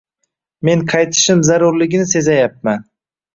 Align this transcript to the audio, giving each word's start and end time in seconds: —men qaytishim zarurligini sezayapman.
—men 0.69 0.81
qaytishim 0.93 1.43
zarurligini 1.51 2.09
sezayapman. 2.15 2.83